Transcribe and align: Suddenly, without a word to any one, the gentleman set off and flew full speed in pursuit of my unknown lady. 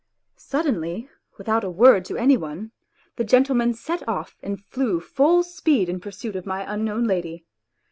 Suddenly, 0.39 1.09
without 1.37 1.63
a 1.63 1.69
word 1.69 2.05
to 2.05 2.17
any 2.17 2.35
one, 2.35 2.71
the 3.17 3.23
gentleman 3.23 3.75
set 3.75 4.01
off 4.09 4.35
and 4.41 4.59
flew 4.65 4.99
full 4.99 5.43
speed 5.43 5.89
in 5.89 5.99
pursuit 5.99 6.35
of 6.35 6.47
my 6.47 6.65
unknown 6.67 7.03
lady. 7.03 7.45